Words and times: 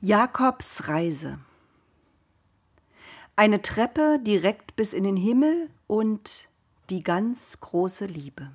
Jakobs 0.00 0.86
Reise. 0.86 1.40
Eine 3.34 3.62
Treppe 3.62 4.20
direkt 4.22 4.76
bis 4.76 4.92
in 4.92 5.02
den 5.02 5.16
Himmel 5.16 5.70
und 5.88 6.48
die 6.88 7.02
ganz 7.02 7.58
große 7.58 8.06
Liebe. 8.06 8.52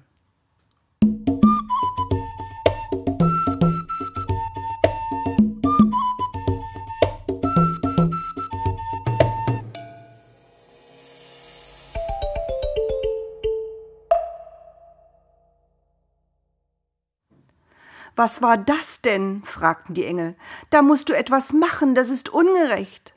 Was 18.15 18.41
war 18.41 18.57
das 18.57 19.01
denn? 19.01 19.43
fragten 19.43 19.93
die 19.95 20.05
Engel. 20.05 20.35
Da 20.69 20.81
musst 20.81 21.09
du 21.09 21.13
etwas 21.13 21.51
machen, 21.53 21.95
das 21.95 22.09
ist 22.09 22.29
ungerecht. 22.29 23.13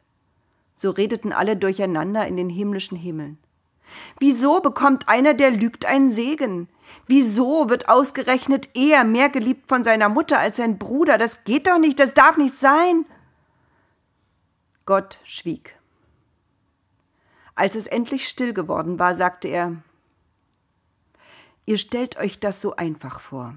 So 0.74 0.90
redeten 0.90 1.32
alle 1.32 1.56
durcheinander 1.56 2.26
in 2.26 2.36
den 2.36 2.48
himmlischen 2.48 2.96
Himmeln. 2.96 3.38
Wieso 4.18 4.60
bekommt 4.60 5.08
einer, 5.08 5.34
der 5.34 5.50
lügt, 5.50 5.86
einen 5.86 6.10
Segen? 6.10 6.68
Wieso 7.06 7.68
wird 7.68 7.88
ausgerechnet 7.88 8.70
er 8.74 9.04
mehr 9.04 9.28
geliebt 9.28 9.68
von 9.68 9.84
seiner 9.84 10.08
Mutter 10.08 10.38
als 10.38 10.56
sein 10.56 10.78
Bruder? 10.78 11.18
Das 11.18 11.44
geht 11.44 11.66
doch 11.66 11.78
nicht, 11.78 12.00
das 12.00 12.14
darf 12.14 12.36
nicht 12.36 12.54
sein. 12.54 13.04
Gott 14.84 15.18
schwieg. 15.24 15.78
Als 17.54 17.74
es 17.74 17.86
endlich 17.86 18.28
still 18.28 18.52
geworden 18.52 18.98
war, 18.98 19.14
sagte 19.14 19.48
er 19.48 19.76
Ihr 21.64 21.78
stellt 21.78 22.16
euch 22.16 22.38
das 22.38 22.60
so 22.60 22.76
einfach 22.76 23.20
vor. 23.20 23.56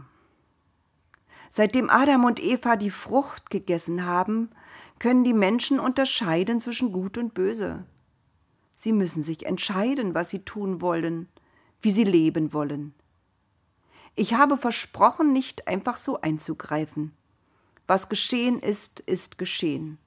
Seitdem 1.59 1.89
Adam 1.89 2.23
und 2.23 2.41
Eva 2.41 2.77
die 2.77 2.89
Frucht 2.89 3.49
gegessen 3.49 4.05
haben, 4.05 4.49
können 4.97 5.25
die 5.25 5.33
Menschen 5.33 5.77
unterscheiden 5.77 6.61
zwischen 6.61 6.93
Gut 6.93 7.17
und 7.17 7.33
Böse. 7.33 7.83
Sie 8.75 8.93
müssen 8.93 9.23
sich 9.23 9.45
entscheiden, 9.45 10.15
was 10.15 10.29
sie 10.29 10.39
tun 10.39 10.79
wollen, 10.79 11.27
wie 11.81 11.91
sie 11.91 12.05
leben 12.05 12.53
wollen. 12.53 12.93
Ich 14.15 14.35
habe 14.35 14.55
versprochen, 14.55 15.33
nicht 15.33 15.67
einfach 15.67 15.97
so 15.97 16.21
einzugreifen. 16.21 17.11
Was 17.87 18.07
geschehen 18.07 18.61
ist, 18.61 19.01
ist 19.01 19.37
geschehen. 19.37 19.97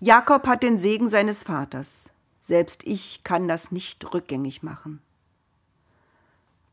Jakob 0.00 0.46
hat 0.46 0.62
den 0.62 0.78
Segen 0.78 1.08
seines 1.08 1.44
Vaters. 1.44 2.10
Selbst 2.40 2.84
ich 2.84 3.24
kann 3.24 3.48
das 3.48 3.72
nicht 3.72 4.12
rückgängig 4.12 4.62
machen. 4.62 5.00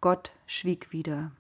Gott 0.01 0.33
schwieg 0.47 0.91
wieder. 0.91 1.31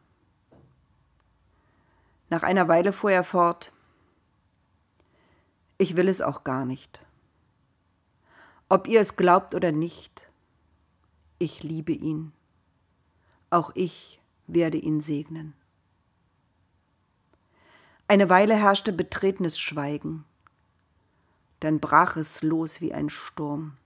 Nach 2.29 2.43
einer 2.43 2.67
Weile 2.67 2.93
fuhr 2.93 3.11
er 3.11 3.23
fort 3.23 3.71
Ich 5.77 5.95
will 5.95 6.07
es 6.07 6.21
auch 6.21 6.43
gar 6.43 6.65
nicht. 6.65 7.05
Ob 8.69 8.87
ihr 8.87 9.01
es 9.01 9.15
glaubt 9.15 9.55
oder 9.55 9.71
nicht, 9.71 10.29
ich 11.39 11.63
liebe 11.63 11.91
ihn. 11.91 12.33
Auch 13.49 13.71
ich 13.73 14.21
werde 14.45 14.77
ihn 14.77 15.01
segnen. 15.01 15.55
Eine 18.07 18.29
Weile 18.29 18.55
herrschte 18.55 18.93
betretenes 18.93 19.59
Schweigen. 19.59 20.25
Dann 21.59 21.79
brach 21.79 22.15
es 22.15 22.43
los 22.43 22.79
wie 22.79 22.93
ein 22.93 23.09
Sturm. 23.09 23.77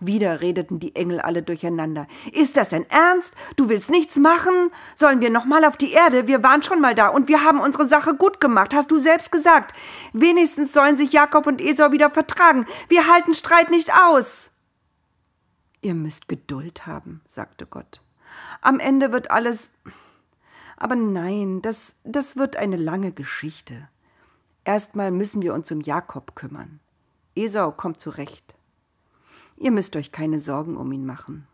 Wieder 0.00 0.40
redeten 0.40 0.78
die 0.78 0.94
Engel 0.94 1.20
alle 1.20 1.42
durcheinander. 1.42 2.06
Ist 2.32 2.56
das 2.56 2.70
denn 2.70 2.84
ernst? 2.90 3.34
Du 3.56 3.68
willst 3.68 3.90
nichts 3.90 4.16
machen? 4.16 4.70
Sollen 4.94 5.20
wir 5.20 5.30
noch 5.30 5.46
mal 5.46 5.64
auf 5.64 5.76
die 5.76 5.92
Erde? 5.92 6.26
Wir 6.26 6.42
waren 6.42 6.62
schon 6.62 6.80
mal 6.80 6.94
da 6.94 7.08
und 7.08 7.28
wir 7.28 7.42
haben 7.44 7.60
unsere 7.60 7.86
Sache 7.86 8.14
gut 8.14 8.40
gemacht, 8.40 8.74
hast 8.74 8.90
du 8.90 8.98
selbst 8.98 9.32
gesagt. 9.32 9.74
Wenigstens 10.12 10.72
sollen 10.72 10.96
sich 10.96 11.12
Jakob 11.12 11.46
und 11.46 11.60
Esau 11.60 11.92
wieder 11.92 12.10
vertragen. 12.10 12.66
Wir 12.88 13.06
halten 13.10 13.32
Streit 13.32 13.70
nicht 13.70 13.92
aus. 13.94 14.50
Ihr 15.80 15.94
müsst 15.94 16.28
Geduld 16.28 16.86
haben, 16.86 17.22
sagte 17.26 17.66
Gott. 17.66 18.02
Am 18.60 18.80
Ende 18.80 19.12
wird 19.12 19.30
alles. 19.30 19.70
Aber 20.76 20.96
nein, 20.96 21.62
das, 21.62 21.94
das 22.04 22.36
wird 22.36 22.56
eine 22.56 22.76
lange 22.76 23.12
Geschichte. 23.12 23.88
Erstmal 24.64 25.10
müssen 25.10 25.42
wir 25.42 25.54
uns 25.54 25.70
um 25.70 25.80
Jakob 25.80 26.34
kümmern. 26.34 26.80
Esau 27.36 27.70
kommt 27.70 28.00
zurecht. 28.00 28.55
Ihr 29.56 29.70
müsst 29.70 29.96
euch 29.96 30.12
keine 30.12 30.38
Sorgen 30.38 30.76
um 30.76 30.92
ihn 30.92 31.06
machen. 31.06 31.46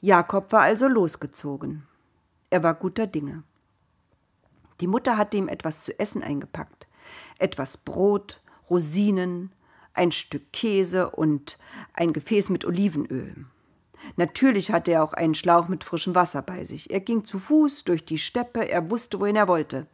Jakob 0.00 0.50
war 0.52 0.62
also 0.62 0.88
losgezogen. 0.88 1.86
Er 2.48 2.62
war 2.62 2.74
guter 2.74 3.06
Dinge. 3.06 3.42
Die 4.80 4.86
Mutter 4.86 5.18
hatte 5.18 5.36
ihm 5.36 5.48
etwas 5.48 5.84
zu 5.84 5.98
essen 6.00 6.22
eingepackt. 6.22 6.88
Etwas 7.38 7.76
Brot, 7.76 8.40
Rosinen, 8.70 9.52
ein 9.92 10.10
Stück 10.10 10.52
Käse 10.52 11.10
und 11.10 11.58
ein 11.92 12.14
Gefäß 12.14 12.48
mit 12.48 12.64
Olivenöl. 12.64 13.44
Natürlich 14.16 14.72
hatte 14.72 14.92
er 14.92 15.04
auch 15.04 15.12
einen 15.12 15.34
Schlauch 15.34 15.68
mit 15.68 15.84
frischem 15.84 16.14
Wasser 16.14 16.40
bei 16.40 16.64
sich. 16.64 16.90
Er 16.90 17.00
ging 17.00 17.26
zu 17.26 17.38
Fuß 17.38 17.84
durch 17.84 18.06
die 18.06 18.18
Steppe, 18.18 18.66
er 18.70 18.88
wusste, 18.88 19.20
wohin 19.20 19.36
er 19.36 19.48
wollte 19.48 19.86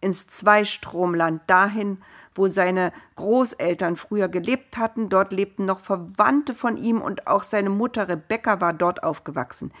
ins 0.00 0.26
Zweistromland, 0.26 1.42
dahin, 1.46 1.98
wo 2.34 2.46
seine 2.46 2.92
Großeltern 3.16 3.96
früher 3.96 4.28
gelebt 4.28 4.76
hatten. 4.76 5.08
Dort 5.08 5.32
lebten 5.32 5.64
noch 5.64 5.80
Verwandte 5.80 6.54
von 6.54 6.76
ihm 6.76 7.00
und 7.00 7.26
auch 7.26 7.42
seine 7.42 7.70
Mutter 7.70 8.08
Rebecca 8.08 8.60
war 8.60 8.72
dort 8.72 9.02
aufgewachsen. 9.02 9.72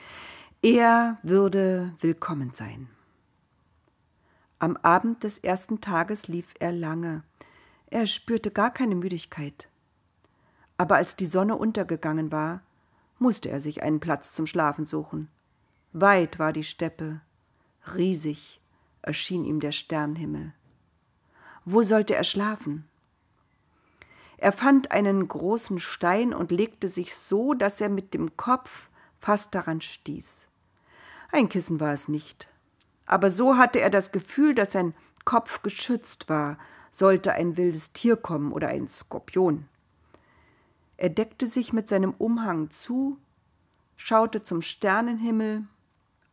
Er 0.62 1.18
würde 1.22 1.94
willkommen 2.00 2.52
sein. 2.52 2.88
Am 4.58 4.76
Abend 4.78 5.22
des 5.22 5.38
ersten 5.38 5.80
Tages 5.80 6.28
lief 6.28 6.54
er 6.58 6.72
lange. 6.72 7.22
Er 7.88 8.06
spürte 8.06 8.50
gar 8.50 8.72
keine 8.72 8.94
Müdigkeit. 8.94 9.68
Aber 10.78 10.96
als 10.96 11.14
die 11.14 11.26
Sonne 11.26 11.56
untergegangen 11.56 12.32
war, 12.32 12.62
musste 13.18 13.50
er 13.50 13.60
sich 13.60 13.82
einen 13.82 14.00
Platz 14.00 14.34
zum 14.34 14.46
Schlafen 14.46 14.84
suchen. 14.84 15.28
Weit 15.92 16.38
war 16.38 16.52
die 16.52 16.64
Steppe, 16.64 17.20
riesig, 17.94 18.60
erschien 19.06 19.44
ihm 19.44 19.60
der 19.60 19.72
Sternhimmel. 19.72 20.52
Wo 21.64 21.82
sollte 21.82 22.14
er 22.14 22.24
schlafen? 22.24 22.86
Er 24.36 24.52
fand 24.52 24.90
einen 24.90 25.26
großen 25.26 25.80
Stein 25.80 26.34
und 26.34 26.50
legte 26.50 26.88
sich 26.88 27.14
so, 27.16 27.54
dass 27.54 27.80
er 27.80 27.88
mit 27.88 28.12
dem 28.12 28.36
Kopf 28.36 28.90
fast 29.18 29.54
daran 29.54 29.80
stieß. 29.80 30.46
Ein 31.32 31.48
Kissen 31.48 31.80
war 31.80 31.92
es 31.92 32.08
nicht, 32.08 32.48
aber 33.06 33.30
so 33.30 33.56
hatte 33.56 33.80
er 33.80 33.90
das 33.90 34.12
Gefühl, 34.12 34.54
dass 34.54 34.72
sein 34.72 34.94
Kopf 35.24 35.62
geschützt 35.62 36.28
war, 36.28 36.58
sollte 36.90 37.32
ein 37.32 37.56
wildes 37.56 37.92
Tier 37.92 38.16
kommen 38.16 38.52
oder 38.52 38.68
ein 38.68 38.88
Skorpion. 38.88 39.68
Er 40.96 41.10
deckte 41.10 41.46
sich 41.46 41.72
mit 41.72 41.88
seinem 41.88 42.12
Umhang 42.12 42.70
zu, 42.70 43.18
schaute 43.96 44.42
zum 44.42 44.62
Sternenhimmel 44.62 45.66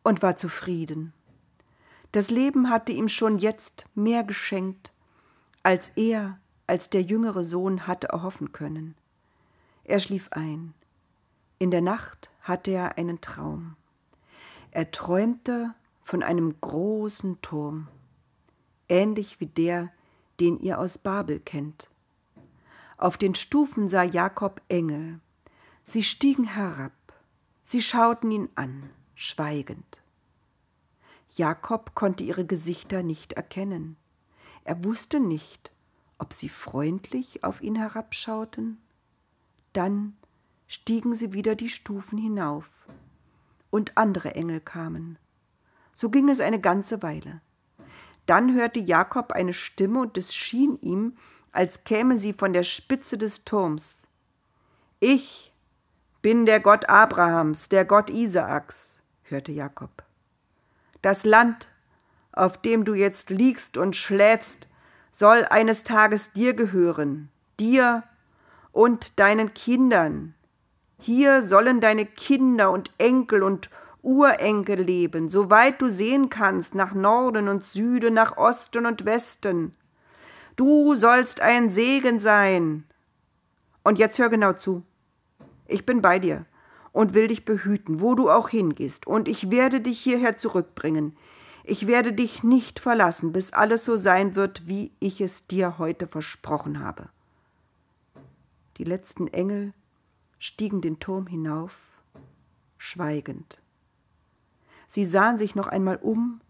und 0.02 0.22
war 0.22 0.36
zufrieden. 0.36 1.12
Das 2.14 2.30
Leben 2.30 2.70
hatte 2.70 2.92
ihm 2.92 3.08
schon 3.08 3.38
jetzt 3.38 3.86
mehr 3.96 4.22
geschenkt, 4.22 4.92
als 5.64 5.88
er, 5.96 6.38
als 6.68 6.88
der 6.88 7.02
jüngere 7.02 7.42
Sohn 7.42 7.88
hatte 7.88 8.06
erhoffen 8.10 8.52
können. 8.52 8.94
Er 9.82 9.98
schlief 9.98 10.28
ein. 10.30 10.74
In 11.58 11.72
der 11.72 11.80
Nacht 11.80 12.30
hatte 12.40 12.70
er 12.70 12.98
einen 12.98 13.20
Traum. 13.20 13.74
Er 14.70 14.92
träumte 14.92 15.74
von 16.04 16.22
einem 16.22 16.54
großen 16.60 17.42
Turm, 17.42 17.88
ähnlich 18.88 19.40
wie 19.40 19.46
der, 19.46 19.90
den 20.38 20.60
ihr 20.60 20.78
aus 20.78 20.98
Babel 20.98 21.40
kennt. 21.40 21.90
Auf 22.96 23.18
den 23.18 23.34
Stufen 23.34 23.88
sah 23.88 24.04
Jakob 24.04 24.62
Engel. 24.68 25.18
Sie 25.82 26.04
stiegen 26.04 26.44
herab, 26.44 26.92
sie 27.64 27.82
schauten 27.82 28.30
ihn 28.30 28.50
an, 28.54 28.88
schweigend. 29.16 30.03
Jakob 31.36 31.96
konnte 31.96 32.22
ihre 32.22 32.44
Gesichter 32.44 33.02
nicht 33.02 33.32
erkennen. 33.32 33.96
Er 34.62 34.84
wusste 34.84 35.18
nicht, 35.18 35.72
ob 36.18 36.32
sie 36.32 36.48
freundlich 36.48 37.42
auf 37.42 37.60
ihn 37.60 37.74
herabschauten. 37.74 38.80
Dann 39.72 40.16
stiegen 40.68 41.14
sie 41.14 41.32
wieder 41.32 41.56
die 41.56 41.68
Stufen 41.68 42.18
hinauf, 42.18 42.68
und 43.70 43.98
andere 43.98 44.36
Engel 44.36 44.60
kamen. 44.60 45.18
So 45.92 46.08
ging 46.08 46.28
es 46.28 46.40
eine 46.40 46.60
ganze 46.60 47.02
Weile. 47.02 47.40
Dann 48.26 48.54
hörte 48.54 48.78
Jakob 48.78 49.32
eine 49.32 49.54
Stimme, 49.54 50.02
und 50.02 50.16
es 50.16 50.32
schien 50.32 50.78
ihm, 50.82 51.16
als 51.50 51.82
käme 51.82 52.16
sie 52.16 52.32
von 52.32 52.52
der 52.52 52.62
Spitze 52.62 53.18
des 53.18 53.44
Turms. 53.44 54.02
Ich 55.00 55.52
bin 56.22 56.46
der 56.46 56.60
Gott 56.60 56.88
Abrahams, 56.88 57.68
der 57.68 57.84
Gott 57.84 58.08
Isaaks, 58.08 59.02
hörte 59.24 59.50
Jakob. 59.50 60.04
Das 61.04 61.26
Land, 61.26 61.68
auf 62.32 62.56
dem 62.56 62.86
du 62.86 62.94
jetzt 62.94 63.28
liegst 63.28 63.76
und 63.76 63.94
schläfst, 63.94 64.70
soll 65.12 65.44
eines 65.50 65.82
Tages 65.82 66.32
dir 66.32 66.54
gehören, 66.54 67.28
dir 67.60 68.04
und 68.72 69.18
deinen 69.18 69.52
Kindern. 69.52 70.34
Hier 70.98 71.42
sollen 71.42 71.82
deine 71.82 72.06
Kinder 72.06 72.70
und 72.70 72.90
Enkel 72.96 73.42
und 73.42 73.68
Urenkel 74.00 74.80
leben, 74.80 75.28
soweit 75.28 75.82
du 75.82 75.88
sehen 75.88 76.30
kannst, 76.30 76.74
nach 76.74 76.94
Norden 76.94 77.48
und 77.50 77.64
Süden, 77.64 78.14
nach 78.14 78.38
Osten 78.38 78.86
und 78.86 79.04
Westen. 79.04 79.76
Du 80.56 80.94
sollst 80.94 81.42
ein 81.42 81.68
Segen 81.68 82.18
sein. 82.18 82.84
Und 83.82 83.98
jetzt 83.98 84.18
hör 84.18 84.30
genau 84.30 84.54
zu. 84.54 84.82
Ich 85.68 85.84
bin 85.84 86.00
bei 86.00 86.18
dir 86.18 86.46
und 86.94 87.12
will 87.12 87.26
dich 87.26 87.44
behüten, 87.44 88.00
wo 88.00 88.14
du 88.14 88.30
auch 88.30 88.48
hingehst, 88.48 89.06
und 89.06 89.26
ich 89.26 89.50
werde 89.50 89.80
dich 89.80 90.00
hierher 90.00 90.38
zurückbringen. 90.38 91.16
Ich 91.64 91.88
werde 91.88 92.12
dich 92.12 92.44
nicht 92.44 92.78
verlassen, 92.78 93.32
bis 93.32 93.52
alles 93.52 93.84
so 93.84 93.96
sein 93.96 94.36
wird, 94.36 94.68
wie 94.68 94.92
ich 95.00 95.20
es 95.20 95.42
dir 95.48 95.78
heute 95.78 96.06
versprochen 96.06 96.78
habe. 96.78 97.08
Die 98.76 98.84
letzten 98.84 99.26
Engel 99.26 99.74
stiegen 100.38 100.80
den 100.80 101.00
Turm 101.00 101.26
hinauf, 101.26 101.74
schweigend. 102.78 103.58
Sie 104.86 105.04
sahen 105.04 105.36
sich 105.36 105.56
noch 105.56 105.66
einmal 105.66 105.96
um, 105.96 106.40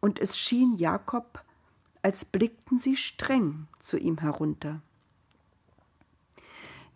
und 0.00 0.18
es 0.18 0.38
schien 0.38 0.72
Jakob, 0.78 1.44
als 2.00 2.24
blickten 2.24 2.78
sie 2.78 2.96
streng 2.96 3.66
zu 3.78 3.98
ihm 3.98 4.16
herunter. 4.16 4.80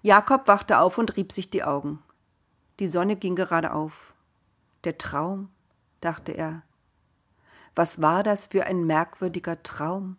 Jakob 0.00 0.48
wachte 0.48 0.78
auf 0.78 0.96
und 0.96 1.18
rieb 1.18 1.32
sich 1.32 1.50
die 1.50 1.64
Augen. 1.64 1.98
Die 2.78 2.86
Sonne 2.86 3.16
ging 3.16 3.36
gerade 3.36 3.72
auf. 3.72 4.14
Der 4.84 4.98
Traum, 4.98 5.48
dachte 6.00 6.32
er. 6.32 6.62
Was 7.74 8.02
war 8.02 8.22
das 8.22 8.48
für 8.48 8.66
ein 8.66 8.84
merkwürdiger 8.84 9.62
Traum? 9.62 10.16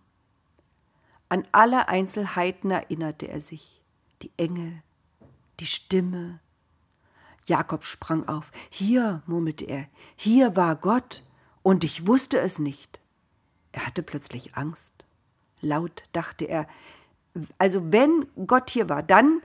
An 1.29 1.47
alle 1.51 1.87
Einzelheiten 1.87 2.71
erinnerte 2.71 3.27
er 3.27 3.39
sich. 3.39 3.81
Die 4.21 4.31
Engel, 4.37 4.81
die 5.59 5.65
Stimme. 5.65 6.39
Jakob 7.45 7.83
sprang 7.83 8.27
auf. 8.27 8.51
Hier, 8.69 9.21
murmelte 9.25 9.65
er, 9.65 9.87
hier 10.15 10.55
war 10.55 10.75
Gott, 10.75 11.23
und 11.61 11.83
ich 11.83 12.05
wusste 12.07 12.39
es 12.39 12.59
nicht. 12.59 12.99
Er 13.71 13.87
hatte 13.87 14.03
plötzlich 14.03 14.55
Angst. 14.55 14.93
Laut 15.61 16.03
dachte 16.13 16.45
er, 16.45 16.67
also 17.57 17.91
wenn 17.91 18.27
Gott 18.47 18.69
hier 18.69 18.87
war, 18.87 19.03
dann, 19.03 19.41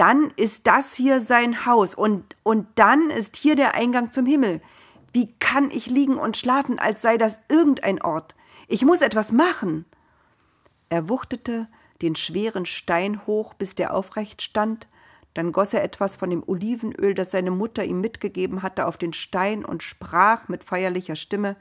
dann 0.00 0.30
ist 0.36 0.66
das 0.66 0.94
hier 0.94 1.20
sein 1.20 1.66
Haus 1.66 1.94
und, 1.94 2.34
und 2.42 2.66
dann 2.76 3.10
ist 3.10 3.36
hier 3.36 3.54
der 3.54 3.74
Eingang 3.74 4.10
zum 4.10 4.24
Himmel. 4.24 4.62
Wie 5.12 5.34
kann 5.34 5.70
ich 5.70 5.90
liegen 5.90 6.16
und 6.16 6.38
schlafen, 6.38 6.78
als 6.78 7.02
sei 7.02 7.18
das 7.18 7.38
irgendein 7.50 8.00
Ort? 8.00 8.34
Ich 8.66 8.82
muss 8.82 9.02
etwas 9.02 9.30
machen. 9.30 9.84
Er 10.88 11.10
wuchtete 11.10 11.68
den 12.00 12.16
schweren 12.16 12.64
Stein 12.64 13.26
hoch, 13.26 13.52
bis 13.52 13.74
der 13.74 13.92
aufrecht 13.92 14.40
stand, 14.40 14.88
dann 15.34 15.52
goss 15.52 15.74
er 15.74 15.84
etwas 15.84 16.16
von 16.16 16.30
dem 16.30 16.42
Olivenöl, 16.48 17.12
das 17.12 17.30
seine 17.30 17.50
Mutter 17.50 17.84
ihm 17.84 18.00
mitgegeben 18.00 18.62
hatte, 18.62 18.86
auf 18.86 18.96
den 18.96 19.12
Stein 19.12 19.66
und 19.66 19.82
sprach 19.82 20.48
mit 20.48 20.64
feierlicher 20.64 21.14
Stimme 21.14 21.56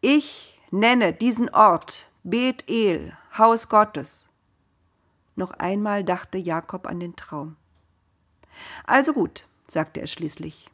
Ich 0.00 0.60
nenne 0.72 1.12
diesen 1.12 1.50
Ort 1.50 2.10
Bethel, 2.24 3.16
Haus 3.38 3.68
Gottes. 3.68 4.23
Noch 5.36 5.52
einmal 5.52 6.04
dachte 6.04 6.38
Jakob 6.38 6.86
an 6.86 7.00
den 7.00 7.16
Traum. 7.16 7.56
Also 8.86 9.12
gut, 9.12 9.46
sagte 9.66 10.00
er 10.00 10.06
schließlich. 10.06 10.70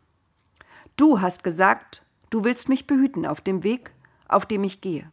Du 0.96 1.20
hast 1.20 1.42
gesagt, 1.42 2.04
du 2.30 2.44
willst 2.44 2.68
mich 2.68 2.86
behüten 2.86 3.26
auf 3.26 3.40
dem 3.40 3.62
Weg, 3.62 3.92
auf 4.28 4.46
dem 4.46 4.64
ich 4.64 4.80
gehe. 4.80 5.10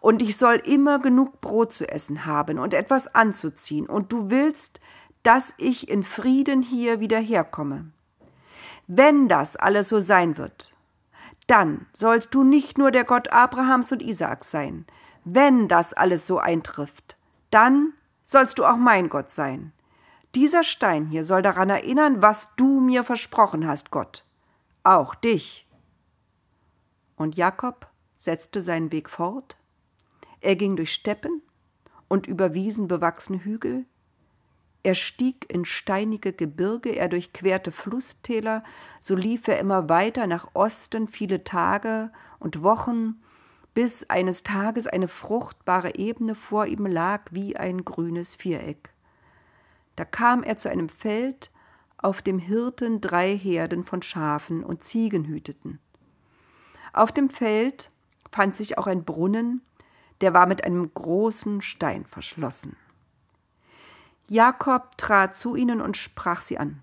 Und 0.00 0.22
ich 0.22 0.36
soll 0.36 0.56
immer 0.56 0.98
genug 0.98 1.40
Brot 1.40 1.72
zu 1.72 1.88
essen 1.88 2.26
haben 2.26 2.58
und 2.58 2.74
etwas 2.74 3.14
anzuziehen, 3.14 3.86
und 3.86 4.12
du 4.12 4.30
willst, 4.30 4.80
dass 5.22 5.54
ich 5.58 5.88
in 5.88 6.02
Frieden 6.02 6.62
hier 6.62 7.00
wieder 7.00 7.18
herkomme. 7.18 7.90
Wenn 8.86 9.28
das 9.28 9.56
alles 9.56 9.88
so 9.88 10.00
sein 10.00 10.36
wird, 10.36 10.74
dann 11.46 11.86
sollst 11.92 12.34
du 12.34 12.42
nicht 12.42 12.78
nur 12.78 12.90
der 12.90 13.04
Gott 13.04 13.28
Abrahams 13.32 13.92
und 13.92 14.02
Isaaks 14.02 14.50
sein. 14.50 14.86
Wenn 15.24 15.68
das 15.68 15.92
alles 15.92 16.26
so 16.26 16.38
eintrifft, 16.38 17.16
dann 17.50 17.92
sollst 18.32 18.58
du 18.58 18.64
auch 18.64 18.76
mein 18.76 19.08
Gott 19.08 19.30
sein. 19.30 19.72
Dieser 20.34 20.64
Stein 20.64 21.06
hier 21.06 21.22
soll 21.22 21.42
daran 21.42 21.70
erinnern, 21.70 22.22
was 22.22 22.54
du 22.56 22.80
mir 22.80 23.04
versprochen 23.04 23.66
hast, 23.66 23.90
Gott. 23.90 24.24
Auch 24.82 25.14
dich. 25.14 25.68
Und 27.16 27.36
Jakob 27.36 27.86
setzte 28.14 28.60
seinen 28.60 28.90
Weg 28.90 29.10
fort. 29.10 29.56
Er 30.40 30.56
ging 30.56 30.74
durch 30.74 30.92
Steppen 30.92 31.42
und 32.08 32.26
über 32.26 32.54
wiesenbewachsene 32.54 33.44
Hügel, 33.44 33.86
er 34.84 34.94
stieg 34.96 35.46
in 35.48 35.64
steinige 35.64 36.32
Gebirge, 36.32 36.90
er 36.90 37.08
durchquerte 37.08 37.70
Flusstäler, 37.70 38.64
so 39.00 39.14
lief 39.14 39.46
er 39.46 39.60
immer 39.60 39.88
weiter 39.88 40.26
nach 40.26 40.48
Osten 40.54 41.06
viele 41.06 41.44
Tage 41.44 42.10
und 42.40 42.62
Wochen, 42.62 43.22
bis 43.74 44.04
eines 44.10 44.42
Tages 44.42 44.86
eine 44.86 45.08
fruchtbare 45.08 45.94
Ebene 45.96 46.34
vor 46.34 46.66
ihm 46.66 46.86
lag 46.86 47.22
wie 47.30 47.56
ein 47.56 47.84
grünes 47.84 48.34
Viereck. 48.34 48.92
Da 49.96 50.04
kam 50.04 50.42
er 50.42 50.56
zu 50.56 50.70
einem 50.70 50.88
Feld, 50.88 51.50
auf 51.98 52.20
dem 52.20 52.38
Hirten 52.38 53.00
drei 53.00 53.36
Herden 53.36 53.84
von 53.84 54.02
Schafen 54.02 54.64
und 54.64 54.82
Ziegen 54.82 55.24
hüteten. 55.24 55.78
Auf 56.92 57.12
dem 57.12 57.30
Feld 57.30 57.90
fand 58.30 58.56
sich 58.56 58.76
auch 58.76 58.86
ein 58.86 59.04
Brunnen, 59.04 59.62
der 60.20 60.34
war 60.34 60.46
mit 60.46 60.64
einem 60.64 60.92
großen 60.92 61.62
Stein 61.62 62.04
verschlossen. 62.04 62.76
Jakob 64.28 64.96
trat 64.98 65.36
zu 65.36 65.56
ihnen 65.56 65.80
und 65.80 65.96
sprach 65.96 66.40
sie 66.40 66.58
an. 66.58 66.82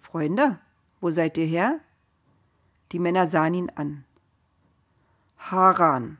Freunde, 0.00 0.58
wo 1.00 1.10
seid 1.10 1.36
ihr 1.38 1.46
her? 1.46 1.80
Die 2.92 2.98
Männer 2.98 3.26
sahen 3.26 3.54
ihn 3.54 3.70
an. 3.74 4.04
Haran. 5.38 6.18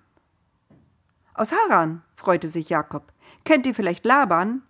Aus 1.34 1.52
Haran, 1.52 2.02
freute 2.16 2.48
sich 2.48 2.68
Jakob. 2.68 3.12
Kennt 3.44 3.66
ihr 3.66 3.74
vielleicht 3.74 4.04
Laban? 4.04 4.62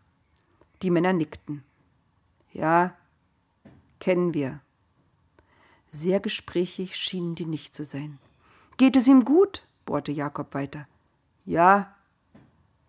Die 0.82 0.90
Männer 0.90 1.12
nickten. 1.12 1.62
Ja, 2.52 2.96
kennen 4.00 4.34
wir. 4.34 4.60
Sehr 5.92 6.20
gesprächig 6.20 6.96
schienen 6.96 7.34
die 7.34 7.46
nicht 7.46 7.74
zu 7.74 7.84
sein. 7.84 8.18
Geht 8.76 8.96
es 8.96 9.06
ihm 9.06 9.24
gut? 9.24 9.62
bohrte 9.84 10.12
Jakob 10.12 10.54
weiter. 10.54 10.88
Ja, 11.44 11.94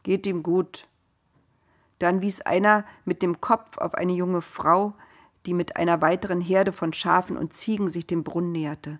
geht 0.04 0.26
ihm 0.26 0.44
gut, 0.44 0.88
dann 2.00 2.22
wies 2.22 2.42
einer 2.42 2.86
mit 3.06 3.22
dem 3.22 3.42
Kopf 3.42 3.78
auf 3.78 3.94
eine 3.96 4.14
junge 4.14 4.42
Frau, 4.42 4.94
die 5.46 5.54
mit 5.54 5.76
einer 5.76 6.02
weiteren 6.02 6.42
Herde 6.42 6.72
von 6.72 6.94
Schafen 6.94 7.38
und 7.38 7.54
Ziegen 7.54 7.90
sich 7.90 8.08
dem 8.08 8.24
Brunnen 8.24 8.52
näherte. 8.52 9.00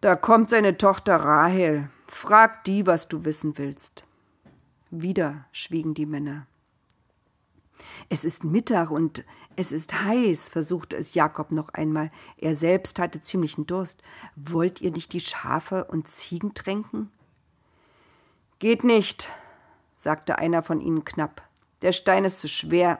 Da 0.00 0.16
kommt 0.16 0.50
seine 0.50 0.78
Tochter 0.78 1.16
Rahel. 1.16 1.90
Frag 2.08 2.64
die, 2.64 2.86
was 2.86 3.06
du 3.06 3.24
wissen 3.24 3.58
willst. 3.58 4.04
Wieder 4.90 5.44
schwiegen 5.52 5.94
die 5.94 6.06
Männer. 6.06 6.46
Es 8.08 8.24
ist 8.24 8.42
Mittag 8.42 8.90
und 8.90 9.24
es 9.54 9.70
ist 9.70 10.02
heiß, 10.02 10.48
versuchte 10.48 10.96
es 10.96 11.14
Jakob 11.14 11.52
noch 11.52 11.68
einmal. 11.70 12.10
Er 12.36 12.54
selbst 12.54 12.98
hatte 12.98 13.22
ziemlichen 13.22 13.66
Durst. 13.66 14.02
Wollt 14.34 14.80
ihr 14.80 14.90
nicht 14.90 15.12
die 15.12 15.20
Schafe 15.20 15.84
und 15.84 16.08
Ziegen 16.08 16.54
tränken? 16.54 17.10
Geht 18.58 18.82
nicht, 18.82 19.30
sagte 19.96 20.38
einer 20.38 20.62
von 20.62 20.80
ihnen 20.80 21.04
knapp. 21.04 21.46
Der 21.82 21.92
Stein 21.92 22.24
ist 22.24 22.40
zu 22.40 22.48
schwer. 22.48 22.98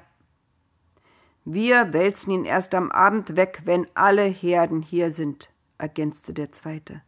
Wir 1.44 1.92
wälzen 1.92 2.30
ihn 2.30 2.44
erst 2.44 2.74
am 2.74 2.92
Abend 2.92 3.34
weg, 3.34 3.62
wenn 3.64 3.86
alle 3.94 4.24
Herden 4.24 4.82
hier 4.82 5.10
sind, 5.10 5.50
ergänzte 5.78 6.34
der 6.34 6.52
zweite. 6.52 7.02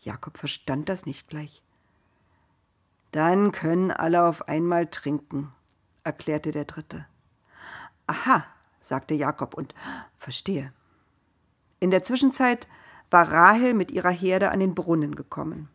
Jakob 0.00 0.38
verstand 0.38 0.88
das 0.88 1.06
nicht 1.06 1.28
gleich. 1.28 1.62
Dann 3.12 3.52
können 3.52 3.90
alle 3.90 4.24
auf 4.24 4.48
einmal 4.48 4.86
trinken, 4.86 5.52
erklärte 6.04 6.52
der 6.52 6.64
dritte. 6.64 7.06
Aha, 8.06 8.44
sagte 8.80 9.14
Jakob 9.14 9.54
und 9.54 9.74
verstehe. 10.18 10.72
In 11.80 11.90
der 11.90 12.02
Zwischenzeit 12.02 12.68
war 13.10 13.30
Rahel 13.30 13.74
mit 13.74 13.90
ihrer 13.90 14.10
Herde 14.10 14.50
an 14.50 14.60
den 14.60 14.74
Brunnen 14.74 15.14
gekommen. 15.14 15.68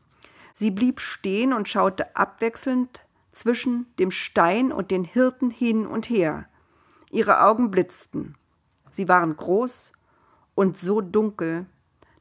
Sie 0.54 0.72
blieb 0.72 1.02
stehen 1.02 1.54
und 1.54 1.68
schaute 1.68 2.16
abwechselnd 2.16 3.06
zwischen 3.32 3.88
dem 4.00 4.12
Stein 4.12 4.72
und 4.72 4.90
den 4.90 5.04
Hirten 5.04 5.52
hin 5.52 5.86
und 5.86 6.10
her. 6.10 6.48
Ihre 7.12 7.42
Augen 7.42 7.70
blitzten. 7.72 8.36
Sie 8.92 9.10
waren 9.10 9.36
groß 9.36 9.92
und 10.56 10.78
so 10.78 11.02
dunkel, 11.02 11.66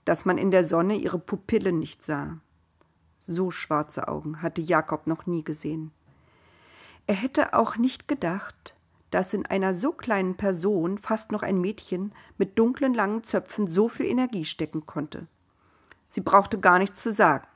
dass 0.04 0.24
man 0.24 0.38
in 0.38 0.50
der 0.50 0.64
Sonne 0.64 0.96
ihre 0.96 1.18
Pupillen 1.18 1.78
nicht 1.78 2.04
sah. 2.04 2.38
So 3.18 3.50
schwarze 3.50 4.08
Augen 4.08 4.42
hatte 4.42 4.60
Jakob 4.60 5.06
noch 5.06 5.26
nie 5.26 5.44
gesehen. 5.44 5.92
Er 7.06 7.14
hätte 7.14 7.54
auch 7.54 7.76
nicht 7.76 8.08
gedacht, 8.08 8.74
dass 9.10 9.32
in 9.32 9.46
einer 9.46 9.74
so 9.74 9.92
kleinen 9.92 10.36
Person 10.36 10.98
fast 10.98 11.30
noch 11.30 11.42
ein 11.42 11.60
Mädchen 11.60 12.12
mit 12.36 12.58
dunklen 12.58 12.94
langen 12.94 13.22
Zöpfen 13.22 13.66
so 13.66 13.88
viel 13.88 14.06
Energie 14.06 14.44
stecken 14.44 14.86
konnte. 14.86 15.26
Sie 16.08 16.20
brauchte 16.20 16.58
gar 16.58 16.78
nichts 16.78 17.00
zu 17.00 17.12
sagen. 17.12 17.46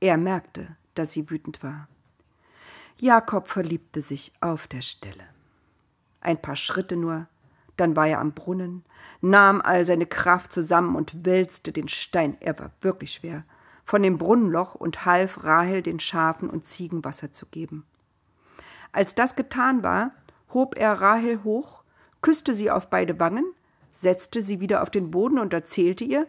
Er 0.00 0.16
merkte, 0.16 0.76
dass 0.94 1.12
sie 1.12 1.30
wütend 1.30 1.62
war. 1.62 1.88
Jakob 2.98 3.48
verliebte 3.48 4.00
sich 4.00 4.32
auf 4.40 4.66
der 4.66 4.82
Stelle. 4.82 5.24
Ein 6.20 6.40
paar 6.40 6.56
Schritte 6.56 6.96
nur, 6.96 7.26
dann 7.76 7.96
war 7.96 8.06
er 8.06 8.20
am 8.20 8.32
Brunnen, 8.32 8.84
nahm 9.20 9.60
all 9.60 9.84
seine 9.84 10.06
Kraft 10.06 10.52
zusammen 10.52 10.96
und 10.96 11.24
wälzte 11.24 11.72
den 11.72 11.88
Stein, 11.88 12.36
er 12.40 12.58
war 12.58 12.70
wirklich 12.80 13.12
schwer, 13.12 13.44
von 13.84 14.02
dem 14.02 14.18
Brunnenloch 14.18 14.74
und 14.74 15.04
half 15.04 15.44
Rahel 15.44 15.82
den 15.82 16.00
Schafen 16.00 16.48
und 16.48 16.64
Ziegen 16.64 17.04
Wasser 17.04 17.32
zu 17.32 17.46
geben. 17.46 17.84
Als 18.92 19.14
das 19.14 19.36
getan 19.36 19.82
war, 19.82 20.12
hob 20.52 20.78
er 20.78 20.92
Rahel 21.00 21.42
hoch, 21.44 21.82
küsste 22.22 22.54
sie 22.54 22.70
auf 22.70 22.88
beide 22.88 23.18
Wangen, 23.18 23.44
setzte 23.90 24.40
sie 24.40 24.60
wieder 24.60 24.82
auf 24.82 24.90
den 24.90 25.10
Boden 25.10 25.38
und 25.38 25.52
erzählte 25.52 26.04
ihr, 26.04 26.26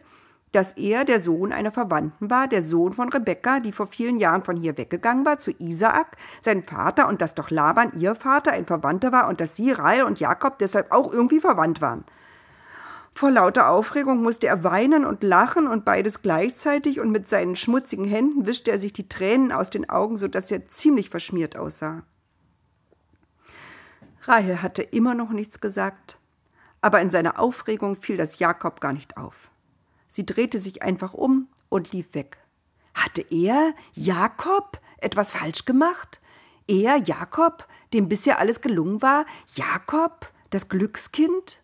dass 0.51 0.73
er 0.73 1.03
der 1.03 1.19
Sohn 1.19 1.51
einer 1.51 1.71
Verwandten 1.71 2.29
war, 2.29 2.47
der 2.47 2.61
Sohn 2.61 2.93
von 2.93 3.09
Rebekka, 3.09 3.59
die 3.59 3.71
vor 3.71 3.87
vielen 3.87 4.17
Jahren 4.17 4.43
von 4.43 4.55
hier 4.55 4.77
weggegangen 4.77 5.25
war, 5.25 5.37
zu 5.37 5.51
Isaak, 5.51 6.17
sein 6.39 6.63
Vater, 6.63 7.07
und 7.07 7.21
dass 7.21 7.35
doch 7.35 7.49
Laban 7.49 7.91
ihr 7.95 8.15
Vater 8.15 8.53
ein 8.53 8.65
Verwandter 8.65 9.11
war 9.11 9.27
und 9.27 9.41
dass 9.41 9.55
sie, 9.55 9.71
Rahel 9.71 10.03
und 10.03 10.19
Jakob 10.19 10.57
deshalb 10.59 10.91
auch 10.91 11.11
irgendwie 11.11 11.39
verwandt 11.39 11.81
waren. 11.81 12.05
Vor 13.13 13.31
lauter 13.31 13.69
Aufregung 13.69 14.21
musste 14.21 14.47
er 14.47 14.65
weinen 14.65 15.05
und 15.05 15.23
lachen 15.23 15.67
und 15.67 15.85
beides 15.85 16.21
gleichzeitig, 16.21 16.99
und 16.99 17.11
mit 17.11 17.29
seinen 17.29 17.55
schmutzigen 17.55 18.05
Händen 18.05 18.45
wischte 18.45 18.71
er 18.71 18.79
sich 18.79 18.91
die 18.91 19.07
Tränen 19.07 19.53
aus 19.53 19.69
den 19.69 19.89
Augen, 19.89 20.17
so 20.17 20.27
dass 20.27 20.51
er 20.51 20.67
ziemlich 20.67 21.09
verschmiert 21.09 21.55
aussah. 21.55 22.03
Rahel 24.23 24.61
hatte 24.61 24.81
immer 24.81 25.15
noch 25.15 25.29
nichts 25.29 25.61
gesagt, 25.61 26.19
aber 26.81 26.99
in 27.01 27.09
seiner 27.09 27.39
Aufregung 27.39 27.95
fiel 27.95 28.17
das 28.17 28.39
Jakob 28.39 28.81
gar 28.81 28.91
nicht 28.91 29.17
auf. 29.17 29.49
Sie 30.15 30.25
drehte 30.25 30.59
sich 30.59 30.81
einfach 30.81 31.13
um 31.13 31.49
und 31.67 31.91
lief 31.91 32.13
weg. 32.13 32.37
Hatte 32.93 33.21
er, 33.21 33.73
Jakob, 33.95 34.79
etwas 34.99 35.33
falsch 35.33 35.65
gemacht? 35.65 36.21
Er, 36.69 36.95
Jakob, 36.95 37.67
dem 37.91 38.07
bisher 38.07 38.39
alles 38.39 38.61
gelungen 38.61 39.01
war? 39.01 39.25
Jakob, 39.55 40.31
das 40.51 40.69
Glückskind? 40.69 41.59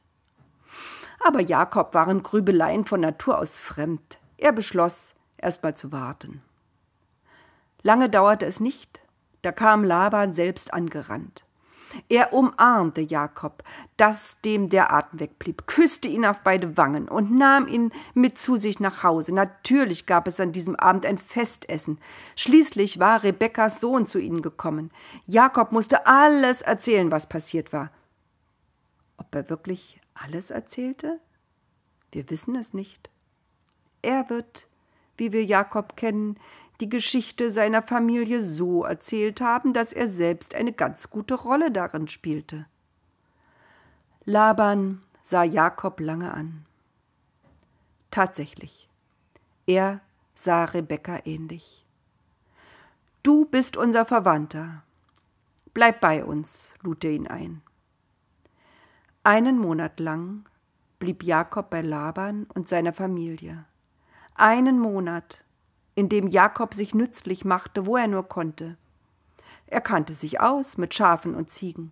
Aber 1.21 1.39
Jakob 1.39 1.93
waren 1.93 2.23
Grübeleien 2.23 2.83
von 2.83 2.99
Natur 2.99 3.39
aus 3.39 3.57
fremd. 3.57 4.19
Er 4.35 4.51
beschloss, 4.51 5.13
erst 5.37 5.63
mal 5.63 5.77
zu 5.77 5.93
warten. 5.93 6.41
Lange 7.83 8.09
dauerte 8.09 8.45
es 8.45 8.59
nicht, 8.59 9.01
da 9.43 9.53
kam 9.53 9.85
Laban 9.85 10.33
selbst 10.33 10.73
angerannt. 10.73 11.45
Er 12.09 12.33
umarmte 12.33 13.01
Jakob, 13.01 13.63
dass 13.97 14.37
dem 14.43 14.69
der 14.69 14.93
Atem 14.93 15.19
wegblieb, 15.19 15.67
küsste 15.67 16.07
ihn 16.07 16.25
auf 16.25 16.41
beide 16.41 16.77
Wangen 16.77 17.07
und 17.07 17.31
nahm 17.31 17.67
ihn 17.67 17.91
mit 18.13 18.37
zu 18.37 18.55
sich 18.55 18.79
nach 18.79 19.03
Hause. 19.03 19.33
Natürlich 19.33 20.05
gab 20.05 20.27
es 20.27 20.39
an 20.39 20.51
diesem 20.51 20.75
Abend 20.75 21.05
ein 21.05 21.17
Festessen. 21.17 21.99
Schließlich 22.35 22.99
war 22.99 23.23
Rebekkas 23.23 23.79
Sohn 23.79 24.07
zu 24.07 24.19
ihnen 24.19 24.41
gekommen. 24.41 24.91
Jakob 25.25 25.71
musste 25.71 26.05
alles 26.05 26.61
erzählen, 26.61 27.11
was 27.11 27.27
passiert 27.27 27.73
war. 27.73 27.91
Ob 29.17 29.33
er 29.35 29.49
wirklich 29.49 30.01
alles 30.13 30.51
erzählte? 30.51 31.19
Wir 32.11 32.29
wissen 32.29 32.55
es 32.55 32.73
nicht. 32.73 33.09
Er 34.01 34.29
wird, 34.29 34.67
wie 35.17 35.31
wir 35.31 35.45
Jakob 35.45 35.95
kennen, 35.95 36.37
die 36.81 36.89
Geschichte 36.89 37.51
seiner 37.51 37.83
Familie 37.83 38.41
so 38.41 38.83
erzählt 38.83 39.39
haben, 39.39 39.71
dass 39.71 39.93
er 39.93 40.07
selbst 40.07 40.55
eine 40.55 40.73
ganz 40.73 41.09
gute 41.09 41.35
Rolle 41.35 41.71
darin 41.71 42.07
spielte. 42.07 42.65
Laban 44.25 45.01
sah 45.21 45.43
Jakob 45.43 45.99
lange 45.99 46.33
an. 46.33 46.65
Tatsächlich, 48.09 48.89
er 49.67 50.01
sah 50.33 50.65
Rebekka 50.65 51.21
ähnlich. 51.25 51.85
Du 53.23 53.45
bist 53.45 53.77
unser 53.77 54.05
Verwandter. 54.05 54.83
Bleib 55.73 56.01
bei 56.01 56.25
uns, 56.25 56.73
lud 56.81 57.03
er 57.03 57.11
ihn 57.11 57.27
ein. 57.27 57.61
Einen 59.23 59.59
Monat 59.59 59.99
lang 59.99 60.45
blieb 60.97 61.23
Jakob 61.23 61.69
bei 61.69 61.81
Laban 61.81 62.45
und 62.55 62.67
seiner 62.67 62.91
Familie. 62.91 63.65
Einen 64.33 64.79
Monat 64.79 65.43
in 66.01 66.09
dem 66.09 66.25
Jakob 66.25 66.73
sich 66.73 66.95
nützlich 66.95 67.45
machte, 67.45 67.85
wo 67.85 67.95
er 67.95 68.07
nur 68.07 68.27
konnte. 68.27 68.75
Er 69.67 69.81
kannte 69.81 70.15
sich 70.15 70.41
aus 70.41 70.79
mit 70.79 70.95
Schafen 70.95 71.35
und 71.35 71.51
Ziegen. 71.51 71.91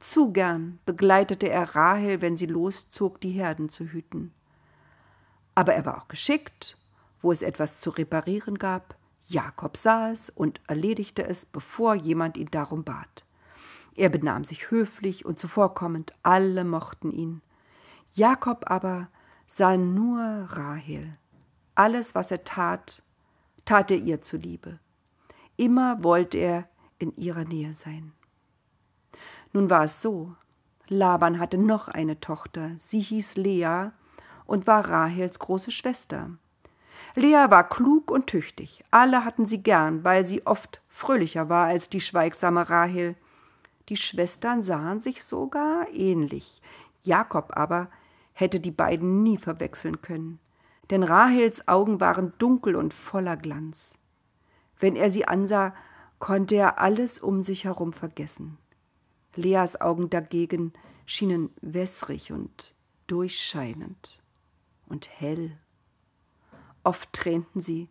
Zu 0.00 0.32
gern 0.32 0.78
begleitete 0.86 1.50
er 1.50 1.76
Rahel, 1.76 2.22
wenn 2.22 2.38
sie 2.38 2.46
loszog, 2.46 3.20
die 3.20 3.32
Herden 3.32 3.68
zu 3.68 3.84
hüten. 3.84 4.32
Aber 5.54 5.74
er 5.74 5.84
war 5.84 5.98
auch 5.98 6.08
geschickt, 6.08 6.78
wo 7.20 7.30
es 7.30 7.42
etwas 7.42 7.82
zu 7.82 7.90
reparieren 7.90 8.56
gab. 8.56 8.96
Jakob 9.26 9.76
sah 9.76 10.10
es 10.10 10.30
und 10.30 10.62
erledigte 10.66 11.22
es, 11.22 11.44
bevor 11.44 11.94
jemand 11.94 12.38
ihn 12.38 12.48
darum 12.50 12.84
bat. 12.84 13.26
Er 13.96 14.08
benahm 14.08 14.46
sich 14.46 14.70
höflich 14.70 15.26
und 15.26 15.38
zuvorkommend, 15.38 16.14
alle 16.22 16.64
mochten 16.64 17.10
ihn. 17.10 17.42
Jakob 18.12 18.70
aber 18.70 19.08
sah 19.44 19.76
nur 19.76 20.22
Rahel. 20.22 21.18
Alles, 21.74 22.14
was 22.14 22.30
er 22.30 22.44
tat, 22.44 23.02
tat 23.64 23.90
er 23.90 23.98
ihr 23.98 24.22
zuliebe. 24.22 24.78
Immer 25.56 26.02
wollte 26.02 26.38
er 26.38 26.68
in 26.98 27.14
ihrer 27.16 27.44
Nähe 27.44 27.74
sein. 27.74 28.12
Nun 29.52 29.70
war 29.70 29.84
es 29.84 30.00
so, 30.00 30.34
Laban 30.88 31.38
hatte 31.38 31.58
noch 31.58 31.88
eine 31.88 32.20
Tochter, 32.20 32.72
sie 32.78 33.00
hieß 33.00 33.36
Lea 33.36 33.90
und 34.46 34.66
war 34.66 34.88
Rahels 34.88 35.38
große 35.38 35.70
Schwester. 35.70 36.30
Lea 37.14 37.46
war 37.48 37.68
klug 37.68 38.10
und 38.10 38.26
tüchtig, 38.26 38.84
alle 38.90 39.24
hatten 39.24 39.46
sie 39.46 39.62
gern, 39.62 40.04
weil 40.04 40.24
sie 40.24 40.46
oft 40.46 40.80
fröhlicher 40.88 41.48
war 41.48 41.66
als 41.66 41.88
die 41.88 42.00
schweigsame 42.00 42.68
Rahel. 42.68 43.16
Die 43.88 43.96
Schwestern 43.96 44.62
sahen 44.62 45.00
sich 45.00 45.24
sogar 45.24 45.88
ähnlich, 45.92 46.60
Jakob 47.02 47.56
aber 47.56 47.90
hätte 48.32 48.60
die 48.60 48.70
beiden 48.70 49.22
nie 49.22 49.36
verwechseln 49.36 50.00
können 50.00 50.38
denn 50.92 51.04
Rahels 51.04 51.66
Augen 51.68 52.00
waren 52.00 52.34
dunkel 52.36 52.76
und 52.76 52.92
voller 52.92 53.38
Glanz. 53.38 53.94
Wenn 54.78 54.94
er 54.94 55.08
sie 55.08 55.26
ansah, 55.26 55.74
konnte 56.18 56.56
er 56.56 56.80
alles 56.80 57.18
um 57.18 57.40
sich 57.40 57.64
herum 57.64 57.94
vergessen. 57.94 58.58
Leas 59.34 59.80
Augen 59.80 60.10
dagegen 60.10 60.74
schienen 61.06 61.48
wässrig 61.62 62.30
und 62.30 62.74
durchscheinend 63.06 64.20
und 64.86 65.08
hell. 65.08 65.56
Oft 66.84 67.10
tränten 67.14 67.62
sie, 67.62 67.88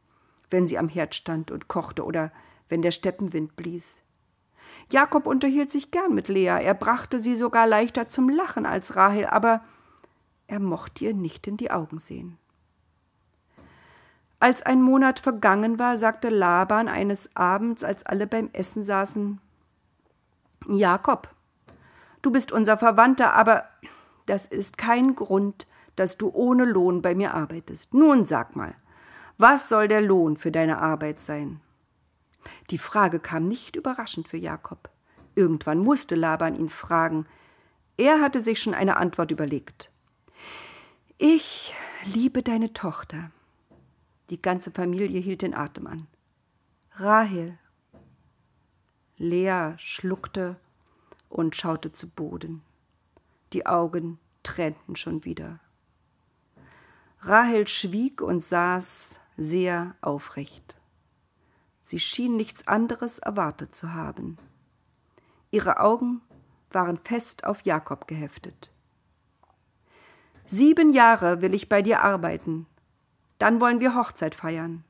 wenn 0.51 0.67
sie 0.67 0.77
am 0.77 0.87
Herd 0.87 1.15
stand 1.15 1.49
und 1.49 1.67
kochte 1.67 2.05
oder 2.05 2.31
wenn 2.69 2.83
der 2.83 2.91
Steppenwind 2.91 3.55
blies. 3.55 4.03
Jakob 4.91 5.25
unterhielt 5.25 5.71
sich 5.71 5.89
gern 5.89 6.13
mit 6.13 6.27
Lea, 6.27 6.45
er 6.61 6.75
brachte 6.75 7.19
sie 7.19 7.35
sogar 7.35 7.65
leichter 7.65 8.07
zum 8.07 8.29
Lachen 8.29 8.67
als 8.67 8.95
Rahel, 8.95 9.25
aber 9.25 9.63
er 10.45 10.59
mochte 10.59 11.05
ihr 11.05 11.15
nicht 11.15 11.47
in 11.47 11.57
die 11.57 11.71
Augen 11.71 11.97
sehen. 11.97 12.37
Als 14.41 14.63
ein 14.63 14.81
Monat 14.81 15.19
vergangen 15.19 15.77
war, 15.77 15.97
sagte 15.97 16.29
Laban 16.29 16.87
eines 16.87 17.29
Abends, 17.35 17.83
als 17.83 18.03
alle 18.07 18.25
beim 18.25 18.49
Essen 18.53 18.83
saßen 18.83 19.39
Jakob, 20.67 21.29
du 22.23 22.31
bist 22.31 22.51
unser 22.51 22.79
Verwandter, 22.79 23.35
aber 23.35 23.65
das 24.25 24.47
ist 24.47 24.79
kein 24.79 25.13
Grund, 25.13 25.67
dass 25.95 26.17
du 26.17 26.31
ohne 26.33 26.65
Lohn 26.65 27.03
bei 27.03 27.13
mir 27.13 27.35
arbeitest. 27.35 27.93
Nun 27.93 28.25
sag 28.25 28.55
mal, 28.55 28.73
was 29.37 29.69
soll 29.69 29.87
der 29.87 30.01
Lohn 30.01 30.37
für 30.37 30.51
deine 30.51 30.81
Arbeit 30.81 31.19
sein? 31.19 31.61
Die 32.71 32.79
Frage 32.79 33.19
kam 33.19 33.47
nicht 33.47 33.75
überraschend 33.75 34.27
für 34.27 34.37
Jakob. 34.37 34.89
Irgendwann 35.35 35.77
musste 35.77 36.15
Laban 36.15 36.55
ihn 36.55 36.69
fragen. 36.69 37.27
Er 37.95 38.21
hatte 38.21 38.41
sich 38.41 38.59
schon 38.59 38.73
eine 38.73 38.97
Antwort 38.97 39.29
überlegt. 39.29 39.91
Ich 41.19 41.75
liebe 42.05 42.41
deine 42.41 42.73
Tochter. 42.73 43.29
Die 44.31 44.41
ganze 44.41 44.71
Familie 44.71 45.19
hielt 45.19 45.41
den 45.41 45.53
Atem 45.53 45.87
an. 45.87 46.07
Rahel. 46.93 47.59
Lea 49.17 49.73
schluckte 49.75 50.57
und 51.27 51.53
schaute 51.53 51.91
zu 51.91 52.07
Boden. 52.07 52.61
Die 53.51 53.65
Augen 53.65 54.19
tränten 54.41 54.95
schon 54.95 55.25
wieder. 55.25 55.59
Rahel 57.19 57.67
schwieg 57.67 58.21
und 58.21 58.41
saß 58.41 59.19
sehr 59.35 59.95
aufrecht. 59.99 60.77
Sie 61.83 61.99
schien 61.99 62.37
nichts 62.37 62.65
anderes 62.69 63.19
erwartet 63.19 63.75
zu 63.75 63.93
haben. 63.93 64.37
Ihre 65.51 65.81
Augen 65.81 66.21
waren 66.69 66.97
fest 67.03 67.43
auf 67.43 67.65
Jakob 67.65 68.07
geheftet. 68.07 68.71
Sieben 70.45 70.93
Jahre 70.93 71.41
will 71.41 71.53
ich 71.53 71.67
bei 71.67 71.81
dir 71.81 72.01
arbeiten, 72.01 72.65
dann 73.41 73.59
wollen 73.59 73.79
wir 73.79 73.95
Hochzeit 73.95 74.35
feiern. 74.35 74.83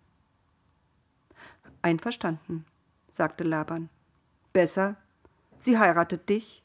Einverstanden, 1.82 2.66
sagte 3.10 3.46
Laban. 3.46 3.90
Besser, 4.52 4.98
sie 5.58 5.80
heiratet 5.80 6.28
dich, 6.28 6.62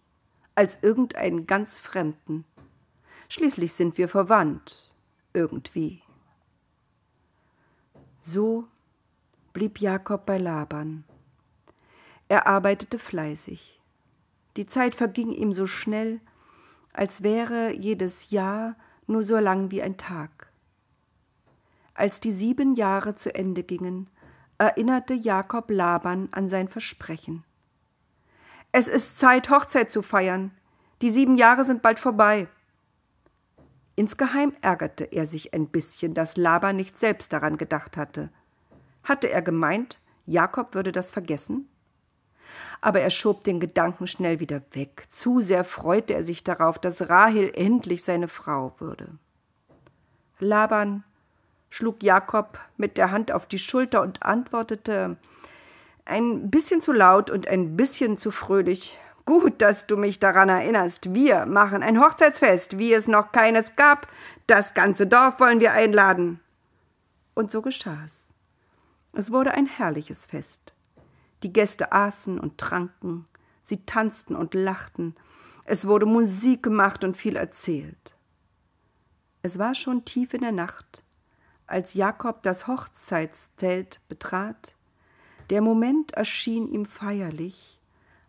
als 0.57 0.83
irgendeinen 0.83 1.47
ganz 1.47 1.78
Fremden. 1.78 2.45
Schließlich 3.28 3.73
sind 3.75 3.99
wir 3.99 4.09
verwandt, 4.09 4.93
irgendwie. 5.33 6.02
So 8.21 8.66
blieb 9.52 9.81
Jakob 9.81 10.26
bei 10.26 10.38
Laban. 10.38 11.05
Er 12.26 12.49
arbeitete 12.49 12.99
fleißig. 12.99 13.81
Die 14.57 14.66
Zeit 14.66 14.97
verging 14.97 15.31
ihm 15.31 15.52
so 15.52 15.69
schnell, 15.69 16.21
als 16.93 17.23
wäre 17.23 17.73
jedes 17.75 18.31
Jahr 18.31 18.75
nur 19.07 19.23
so 19.23 19.38
lang 19.38 19.71
wie 19.71 19.83
ein 19.83 19.97
Tag. 19.97 20.50
Als 21.96 22.20
die 22.20 22.30
sieben 22.30 22.74
Jahre 22.74 23.14
zu 23.14 23.34
Ende 23.34 23.62
gingen, 23.62 24.10
erinnerte 24.58 25.14
Jakob 25.14 25.70
Laban 25.70 26.28
an 26.30 26.46
sein 26.46 26.68
Versprechen. 26.68 27.42
Es 28.70 28.86
ist 28.86 29.18
Zeit, 29.18 29.48
Hochzeit 29.48 29.90
zu 29.90 30.02
feiern. 30.02 30.50
Die 31.00 31.10
sieben 31.10 31.36
Jahre 31.36 31.64
sind 31.64 31.80
bald 31.80 31.98
vorbei. 31.98 32.48
Insgeheim 33.94 34.52
ärgerte 34.60 35.04
er 35.04 35.24
sich 35.24 35.54
ein 35.54 35.68
bisschen, 35.68 36.12
dass 36.12 36.36
Laban 36.36 36.76
nicht 36.76 36.98
selbst 36.98 37.32
daran 37.32 37.56
gedacht 37.56 37.96
hatte. 37.96 38.28
Hatte 39.02 39.30
er 39.30 39.40
gemeint, 39.40 39.98
Jakob 40.26 40.74
würde 40.74 40.92
das 40.92 41.10
vergessen? 41.10 41.66
Aber 42.82 43.00
er 43.00 43.10
schob 43.10 43.42
den 43.44 43.58
Gedanken 43.58 44.06
schnell 44.06 44.38
wieder 44.38 44.60
weg. 44.72 45.06
Zu 45.08 45.40
sehr 45.40 45.64
freute 45.64 46.12
er 46.12 46.22
sich 46.22 46.44
darauf, 46.44 46.78
dass 46.78 47.08
Rahel 47.08 47.50
endlich 47.54 48.04
seine 48.04 48.28
Frau 48.28 48.74
würde. 48.78 49.18
Laban 50.38 51.02
schlug 51.70 52.02
Jakob 52.02 52.58
mit 52.76 52.96
der 52.96 53.11
Hand 53.11 53.32
auf 53.32 53.46
die 53.46 53.58
Schulter 53.58 54.02
und 54.02 54.23
antwortete 54.23 55.16
ein 56.04 56.50
bisschen 56.50 56.80
zu 56.80 56.92
laut 56.92 57.30
und 57.30 57.49
ein 57.49 57.76
bisschen 57.76 58.16
zu 58.18 58.30
fröhlich. 58.30 58.99
Gut, 59.25 59.61
dass 59.61 59.87
du 59.87 59.96
mich 59.96 60.20
daran 60.20 60.49
erinnerst. 60.49 61.12
Wir 61.12 61.46
machen 61.46 61.82
ein 61.82 62.00
Hochzeitsfest, 62.00 62.78
wie 62.78 62.92
es 62.92 63.08
noch 63.08 63.32
keines 63.32 63.75
gab. 63.75 64.06
Das 64.46 64.75
ganze 64.75 65.08
Dorf 65.08 65.40
wollen 65.40 65.58
wir 65.58 65.73
einladen. 65.73 66.40
Und 67.35 67.50
so 67.50 67.61
geschah 67.61 67.99
es. 68.04 68.28
Es 69.12 69.32
wurde 69.32 69.52
ein 69.52 69.66
herrliches 69.66 70.26
Fest. 70.26 70.75
Die 71.42 71.52
Gäste 71.52 71.92
aßen 71.92 72.38
und 72.38 72.58
tranken, 72.58 73.26
sie 73.62 73.85
tanzten 73.85 74.37
und 74.37 74.54
lachten, 74.54 75.14
es 75.64 75.87
wurde 75.87 76.06
Musik 76.06 76.62
gemacht 76.62 77.02
und 77.02 77.16
viel 77.16 77.37
erzählt. 77.37 78.14
Es 79.42 79.58
war 79.58 79.75
schon 79.75 80.04
tief 80.04 80.32
in 80.32 80.42
der 80.42 80.52
Nacht, 80.52 81.02
als 81.66 81.94
Jakob 81.94 82.42
das 82.42 82.66
Hochzeitszelt 82.66 84.00
betrat. 84.08 84.75
Der 85.50 85.61
Moment 85.61 86.12
erschien 86.12 86.68
ihm 86.68 86.87
feierlich, 86.87 87.80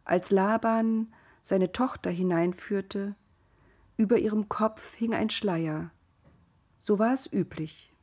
als 0.05 0.31
Laban 0.31 1.13
seine 1.41 1.71
Tochter 1.71 2.09
hineinführte. 2.09 3.15
Über 3.95 4.17
ihrem 4.17 4.49
Kopf 4.49 4.95
hing 4.95 5.13
ein 5.13 5.29
Schleier. 5.29 5.91
So 6.77 6.99
war 6.99 7.13
es 7.13 7.31
üblich. 7.31 7.93